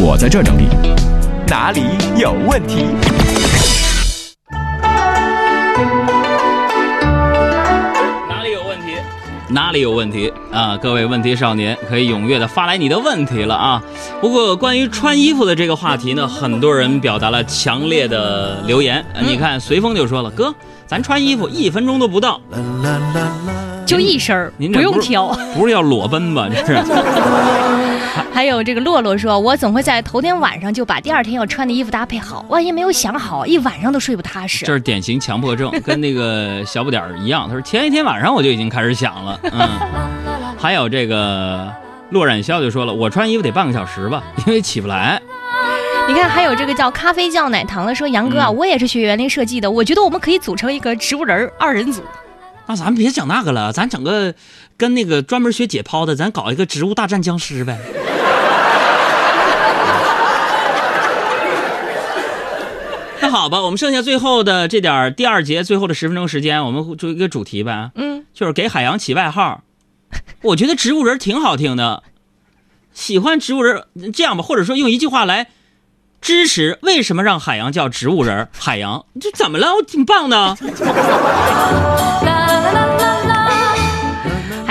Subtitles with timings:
[0.00, 0.68] 我在这整理。
[1.46, 1.82] 哪里
[2.16, 2.84] 有问题？
[8.28, 8.92] 哪里有问题？
[9.48, 10.76] 哪里有问题啊？
[10.76, 13.82] 各位问题少年可以踊跃的发来你的问题了啊！
[14.20, 19.04] 不过关于穿衣服的这个话题呢，很多人表达了强烈的留言。
[19.14, 20.54] 呃你看随风就说了，哥，
[20.86, 22.40] 咱穿衣服一分钟都不到，
[23.86, 25.28] 就一身儿，您这不用挑。
[25.54, 26.46] 不是要裸奔吧？
[26.50, 26.84] 这是。
[28.32, 34.64] 还有这个洛洛说，我总会在头天晚上就把第二天要穿的衣服搭配好，万一没有想好，一晚上都睡不踏实。
[34.66, 37.46] 这是典型强迫症，跟那个小不点儿一样。
[37.48, 39.68] 他说前一天晚上我就已经开始想了，嗯。
[40.58, 41.72] 还有这个
[42.10, 45.20] 洛染笑就说了，我穿衣服得半个小时吧，因为起不来。
[46.08, 52.02] 你看，还有这个叫咖啡酱奶糖的说，杨哥啊，嗯我也是学园林设计的，我觉得我们可以组成一个植物人二人组。
[52.68, 54.34] 那咱别整那个了，咱整个
[54.76, 57.78] 跟那个专门学解剖的，咱搞一个植物大战僵尸呗。
[63.22, 69.62] 那好吧，我们剩下最后的这点儿第二节最后的十分钟时间，我们做一个主题呗，嗯，就是给海洋起外号。
[70.42, 72.02] 我觉得植物人挺好听的，
[72.92, 75.48] 喜欢植物人这样吧，或者说用一句话来
[76.20, 78.48] 支持为什么让海洋叫植物人？
[78.58, 79.74] 海洋这怎么了？
[79.74, 80.56] 我挺棒的。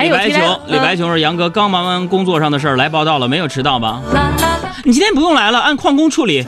[0.08, 4.02] 李白琼，李白嗯琼是杨哥刚忙完工作上的事儿来报道了，没有迟到吧？
[4.86, 6.42] 你今天不用来了，按旷工处理。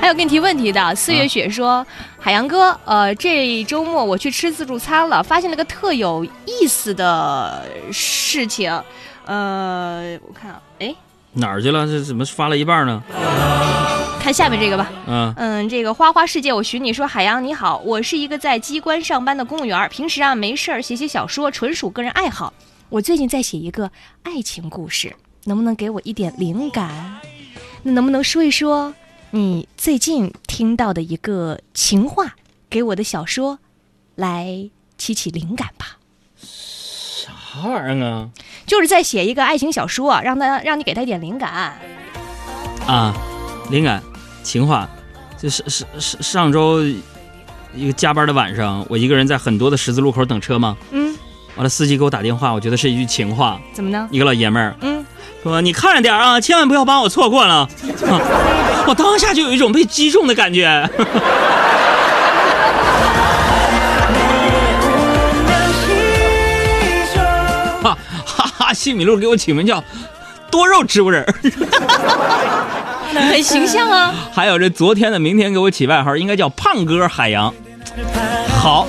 [0.00, 1.86] 还有给你提问题的四月雪说，
[2.18, 7.62] 海洋哥，呃，这周末我去吃自助餐了，发现了个特有意思的
[7.92, 8.72] 事情。
[9.26, 10.92] 呃，我看啊，哎，
[11.34, 11.86] 哪儿去了？
[11.86, 13.00] 这怎么发了一半呢？
[14.30, 14.92] 看下面这个吧。
[15.08, 22.54] 嗯，嗯，这个花花世界，我寻你说，海洋你好，我是一个在机关上班的公务员，平时啊没事儿写写小说，纯属个人爱好。
[22.90, 23.90] 我最近在写一个
[24.22, 27.20] 爱情故事，能不能给我一点灵感？
[27.82, 28.94] 那能不能说一说
[29.32, 32.36] 你最近听到的一个情话，
[32.68, 33.58] 给我的小说
[34.14, 35.96] 来起起灵感吧？
[36.40, 38.30] 啥玩意儿啊？
[38.64, 41.76] 就是在写一个爱情小说，让他让你给他一点灵感。
[42.86, 43.12] 啊，
[43.72, 44.00] 灵感，
[44.42, 44.88] 情话，
[45.40, 46.82] 就是上上上周
[47.74, 51.16] 一个加班的晚上，我一个人在很多的十字路口等车嘛，嗯，
[51.56, 54.08] 完了司机给我打电话，我觉得是一句情话，怎么呢？
[54.10, 55.04] 一个老爷们儿嗯，
[55.42, 57.54] 说：“你看着点啊，千万不要把我错过了。
[57.54, 57.68] 啊
[58.88, 60.88] ”我当下就有一种被击中的感觉。
[67.82, 67.96] 哈
[68.26, 68.72] 哈哈！
[68.74, 69.82] 西米露给我起名叫
[70.50, 71.34] 多肉植物人儿，
[73.14, 74.14] 很形象啊。
[74.32, 77.52] 还有这昨天的明天给我起外号，应该叫胖哥海洋。
[78.58, 78.86] 好，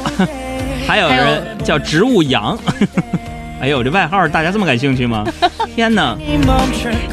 [0.87, 2.57] 还有人叫植物羊。
[3.61, 5.23] 哎呦，这外号大家这么感兴趣吗？
[5.75, 6.17] 天哪！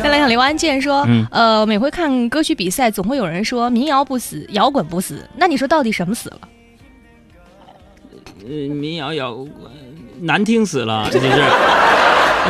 [0.02, 5.28] 再来看刘安健说，嗯呃，每回看歌曲比赛，总会有人说民谣不死，摇滚不死。
[5.36, 6.38] 那你说到底什么死了？
[8.46, 9.48] 呃，民谣摇滚
[10.20, 11.26] 难听死了， 这是。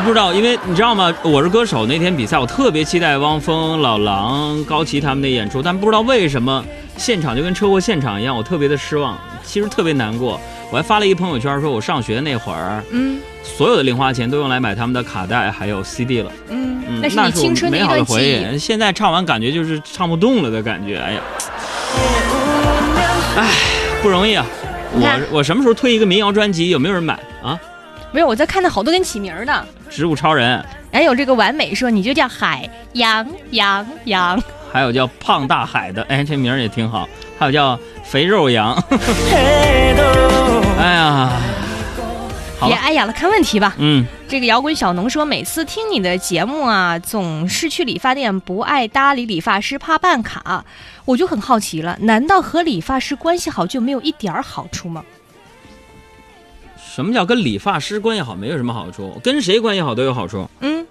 [0.04, 1.12] 不知道，因为你知道吗？
[1.24, 6.64] 我是歌手那天比赛，我特别期待汪峰、老狼、高旗他们的演出，但不知道为什么
[6.96, 10.40] 现场就跟车祸现场一样，我特别的失望，其实特别难过。
[10.70, 16.30] 我还发了一朋友圈，说我上学那会儿，嗯所有的零花钱都用来买他们的卡带还有 CD 了。
[16.48, 18.54] 嗯，嗯，那是你青春的美好的回忆。
[18.54, 18.58] 忆。
[18.58, 21.20] 现在唱完感觉就是唱不动了的感觉，哎呀，
[23.36, 23.48] 哎，
[24.00, 24.46] 不容易啊！
[24.92, 26.70] 我我什么时候推一个民谣专辑？
[26.70, 27.58] 有没有人买啊？
[28.10, 29.66] 没有，我在看到好多给你起名儿的。
[29.90, 34.42] 植物超人，还有这个完美说，你就叫海洋洋洋。
[34.72, 37.08] 还有叫胖大海的，哎，这名儿也挺好。
[37.38, 38.74] 还有叫肥肉羊，
[40.78, 41.32] 哎呀，
[42.66, 43.74] 别哎呀了，看问题吧。
[43.78, 50.64] 嗯，这个摇滚小农说，每次听你的节目啊，总是去理发店不爱搭理理发师，怕办卡。
[51.04, 55.04] 我就很好奇了，难道和理发师关系好就没有一点儿好处吗？
[56.76, 58.34] 什么叫跟理发师关系好？
[58.34, 60.48] 没有什么好处，跟谁关系好都有好处。
[60.60, 60.84] 嗯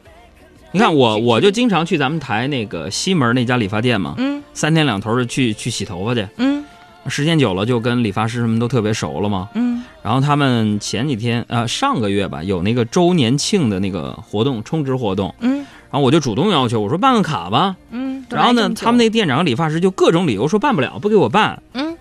[0.72, 6.28] 你看我，我就经常去咱们台那个西门那家理发店嘛，嗯三天两头的去去洗头发去。
[6.38, 6.64] 嗯
[7.08, 9.50] 时间久了，就跟理发师什么都特别熟了嘛。
[9.54, 9.67] 嗯
[10.08, 15.36] 然后他们前几天，呃，上个月吧，有那个周年庆的那个活动，充值活动。
[15.42, 15.58] 嗯
[15.90, 17.76] 然后我就主动要求，我说办个卡吧。
[17.92, 18.26] 嗯。
[18.30, 21.62] 然后呢，他们那店长理发师就各种理由说办不了，不给我办。
[21.74, 21.98] 嗯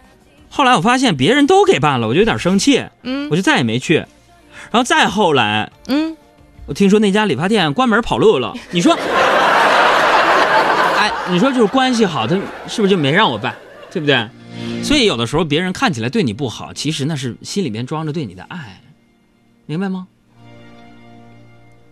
[0.48, 3.96] 后来我发现别人都给办了，我就有点生气，嗯我就再也没去。
[3.96, 6.16] 然后再后来，嗯，
[6.66, 8.54] 我听说那家理发店关门跑路了。
[8.70, 8.96] 你说，
[10.96, 12.36] 哎，你说就是关系好，他
[12.68, 13.52] 是不是就没让我办，
[13.90, 14.14] 对不对？
[14.82, 18.80] 所以有的时候别人看起来对你不好，其实那是心里面装着对你的爱，
[19.66, 20.06] 明白吗？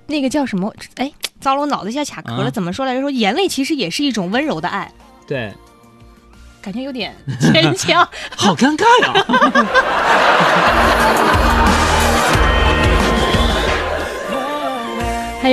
[0.06, 0.74] 那个叫什么？
[0.96, 2.46] 哎，糟了，我脑子一下卡壳了。
[2.46, 3.00] 啊怎么说来着？
[3.00, 4.92] 说眼泪其实也是一种温柔的爱，
[5.26, 5.52] 对，
[6.60, 8.06] 感觉有点牵强。
[8.36, 9.12] 好尴尬呀。
[10.98, 11.03] 还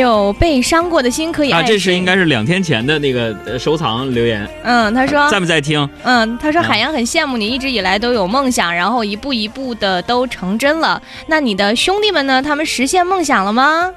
[0.01, 5.87] 有被伤过的心可以爱啊，这是应该是两天前的那个呃收藏留言，嗯，他说在不在听？
[6.03, 11.01] 嗯，他说嗯海洋很羡慕你，一直以来都有梦想，然后一步一步的都成真了。
[11.27, 12.41] 那你的兄弟们呢？
[12.41, 13.89] 他们实现梦想了吗？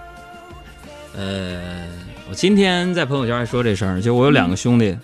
[1.17, 1.61] 呃，
[2.29, 4.97] 我今天在朋友圈还说这事儿，就我有两个兄弟，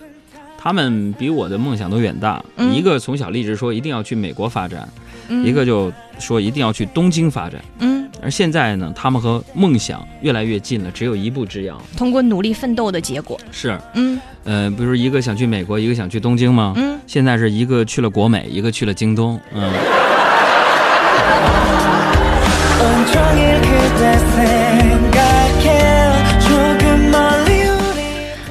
[0.59, 2.43] 他们比我的梦想都远大。
[2.57, 4.89] 嗯一个从小立志说一定要去美国发展，
[5.29, 7.61] 嗯，一个就说一定要去东京发展。
[7.79, 11.81] 嗯，而现在呢他们和梦想越来越近了只有一步之遥。
[11.97, 13.39] 通过努力奋斗的结果。
[13.51, 14.21] 是嗯。
[14.45, 16.73] 呃比如一个想去美国一个想去东京吗？
[16.77, 16.99] 嗯。
[17.07, 19.73] 现在是一个去了国美一个去了京东嗯。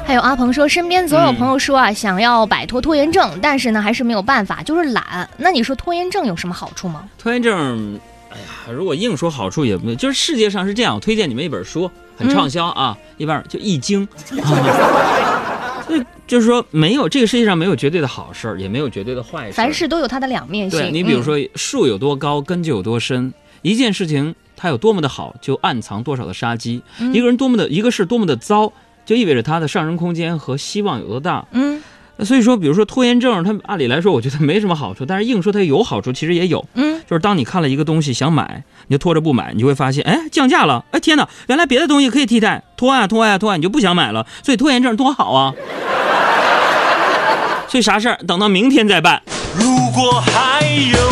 [0.06, 5.30] 还有阿鹏说身边总有朋友说啊想要摆脱拖延症但是呢还是没有办法就是懒。
[5.38, 7.04] 那你说拖延症有什么好处吗？
[7.20, 10.96] 拖延症哎呀，如果硬说好处也没，就是世界上是这样。
[10.96, 14.08] 我推荐你们一本书，很畅销啊，一般就《易经》
[14.42, 15.84] 啊。
[15.88, 19.54] 所以就是说，没有这个世界上没有绝对的好事儿，也没有绝对的坏事。
[19.54, 20.80] 凡事都有它的两面性。
[20.80, 23.34] 对你比如嗯，说，树有多高，根就有多深。
[23.64, 26.84] 一件事情它有多么的好，就暗藏多少的杀机。
[27.00, 28.72] 嗯一个人多么的，一个事多么的糟，
[29.04, 31.44] 就意味着它的上升空间和希望有多大。
[31.54, 31.82] 嗯
[32.26, 36.66] 所以说，比如说拖延症，它按理来说，我觉得没什么好处，但是硬说它有好处，其实也有。
[36.76, 44.26] 嗯，就是当你看了一个东西想买，你就拖着不买，你就会发现，哎，降价了，哎，天哪，原来别的东西可以替代，拖啊拖啊拖啊，你就不想买了。
[44.44, 45.54] 所以拖延症多好啊！
[47.70, 49.22] 所以啥事儿等到明天再办。
[49.56, 50.62] 如果还
[50.92, 51.09] 有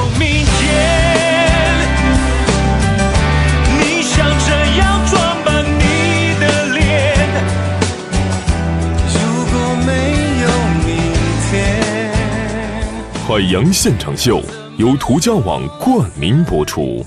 [13.37, 14.41] 海洋现场秀
[14.77, 17.05] 由途家网冠名播出。